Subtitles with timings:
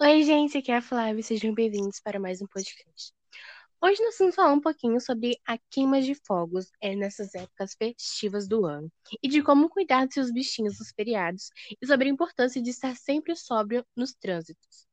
[0.00, 3.14] Oi, gente, aqui é a Flávia, sejam bem-vindos para mais um podcast.
[3.80, 8.48] Hoje nós vamos falar um pouquinho sobre a queima de fogos é, nessas épocas festivas
[8.48, 8.90] do ano
[9.22, 11.48] e de como cuidar dos seus bichinhos nos feriados
[11.80, 14.88] e sobre a importância de estar sempre sóbrio nos trânsitos.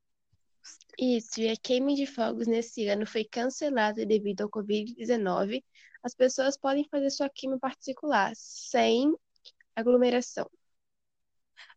[0.96, 5.64] Isso, e a queima de fogos nesse ano foi cancelada devido ao Covid-19.
[6.00, 9.12] As pessoas podem fazer sua queima particular, sem
[9.74, 10.48] aglomeração.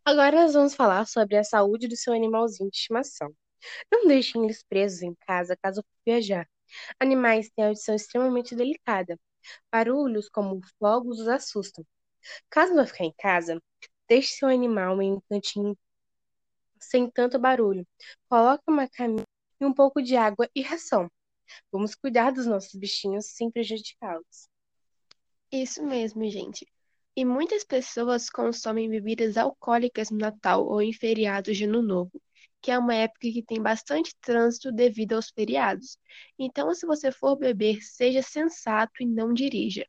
[0.04, 3.34] Agora nós vamos falar sobre a saúde do seu animalzinho de estimação.
[3.90, 6.48] Não deixem eles presos em casa caso for viajar.
[7.00, 9.18] Animais têm audição extremamente delicada.
[9.72, 11.84] Barulhos como fogos os assustam.
[12.50, 13.62] Caso vá ficar em casa,
[14.08, 15.76] deixe seu animal em um cantinho
[16.80, 17.86] sem tanto barulho.
[18.28, 19.24] Coloque uma caminha
[19.60, 21.10] e um pouco de água e ração.
[21.70, 24.48] Vamos cuidar dos nossos bichinhos sem prejudicá-los.
[25.50, 26.66] Isso mesmo, gente.
[27.16, 32.22] E muitas pessoas consomem bebidas alcoólicas no Natal ou em feriados de Ano Novo,
[32.62, 35.98] que é uma época que tem bastante trânsito devido aos feriados.
[36.38, 39.84] Então, se você for beber, seja sensato e não dirija.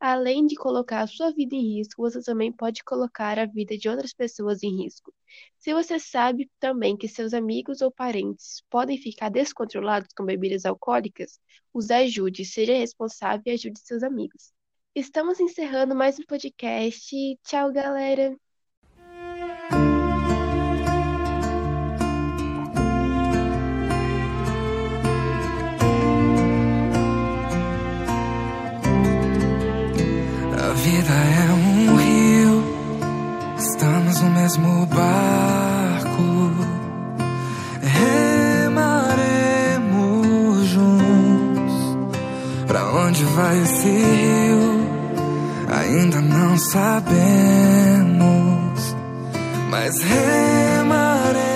[0.00, 3.88] Além de colocar a sua vida em risco, você também pode colocar a vida de
[3.88, 5.12] outras pessoas em risco.
[5.58, 11.38] Se você sabe também que seus amigos ou parentes podem ficar descontrolados com bebidas alcoólicas,
[11.72, 14.52] os ajude, seja responsável e ajude seus amigos.
[14.94, 17.14] Estamos encerrando mais um podcast.
[17.44, 18.36] Tchau, galera!
[30.58, 32.64] A vida é um rio,
[33.58, 36.50] estamos no mesmo barco.
[39.38, 41.96] Remaremos juntos.
[42.66, 44.79] Pra onde vai esse rio?
[45.72, 46.96] Ainda não sabemos,
[49.70, 51.54] mas remaremos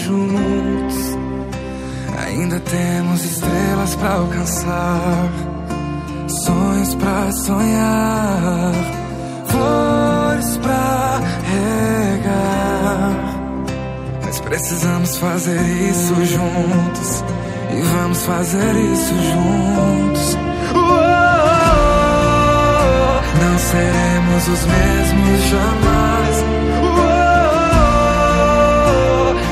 [0.00, 1.18] juntos.
[2.24, 5.28] Ainda temos estrelas pra alcançar
[6.28, 8.72] sonhos pra sonhar,
[9.48, 13.12] flores pra regar.
[14.24, 15.60] Mas precisamos fazer
[15.90, 17.24] isso juntos
[17.76, 20.43] e vamos fazer isso juntos.
[24.44, 26.44] Seremos os mesmos jamais.
[26.82, 27.70] Uou,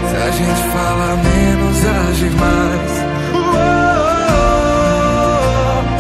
[0.09, 2.93] se a gente fala menos, agir mais.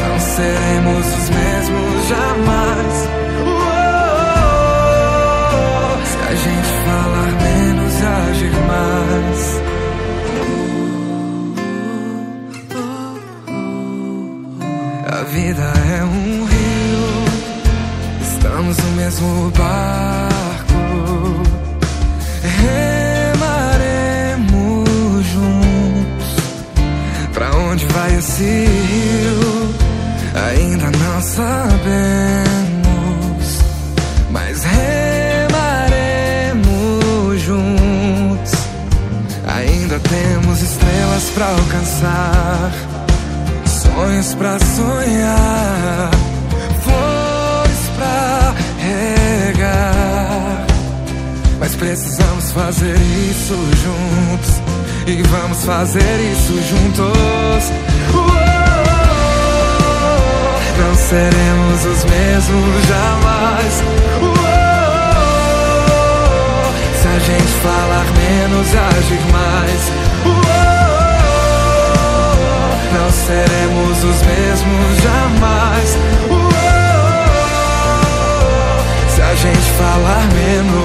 [0.02, 3.08] Não seremos os mesmos jamais.
[6.04, 6.71] Se a gente
[18.62, 20.74] estamos no mesmo barco.
[24.22, 26.36] Remaremos juntos.
[27.32, 29.74] Pra onde vai esse rio?
[30.50, 31.82] Ainda não sabemos,
[34.30, 35.82] mas remaremos
[37.42, 38.52] juntos.
[39.46, 42.72] Ainda temos estrelas pra alcançar,
[43.66, 45.01] sonhos pra sonhar,
[52.52, 52.96] precisamos fazer
[53.30, 54.60] isso juntos.
[55.06, 57.72] E vamos fazer isso juntos.
[60.78, 63.82] Não seremos os mesmos jamais.
[67.00, 69.92] Se a gente falar menos, agir mais.
[72.92, 75.98] Não seremos os mesmos jamais.
[79.08, 80.81] Se a gente falar menos.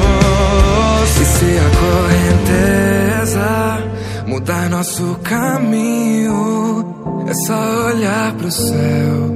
[4.37, 6.85] Mudar nosso caminho,
[7.27, 9.35] é só olhar pro céu.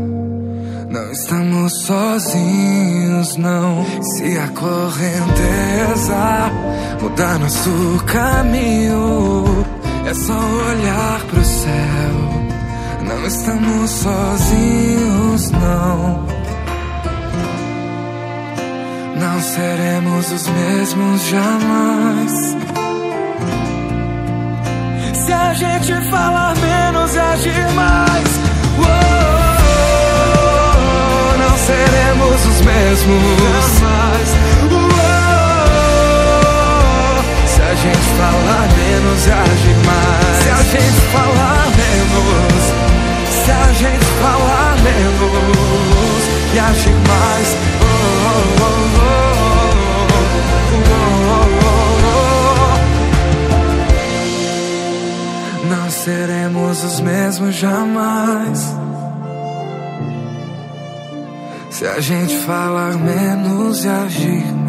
[0.91, 3.83] Não estamos sozinhos, não.
[4.03, 6.51] Se a correnteza
[7.01, 9.65] mudar nosso caminho,
[10.05, 10.39] é só
[10.69, 12.13] olhar pro céu.
[13.03, 16.27] Não estamos sozinhos, não.
[19.19, 22.51] Não seremos os mesmos jamais.
[25.31, 28.39] Se a gente falar menos e agir mais,
[28.77, 28.87] uou,
[31.37, 33.63] não seremos os mesmos.
[37.45, 42.73] Se a gente falar menos e agir mais, se a gente falar menos,
[43.29, 47.80] se a gente falar menos e agir mais.
[57.61, 58.75] Jamais.
[61.69, 64.60] Se a gente falar menos e agir